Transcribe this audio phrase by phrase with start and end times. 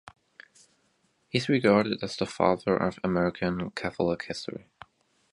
[1.29, 4.65] He is regarded as the "Father of American Catholic History".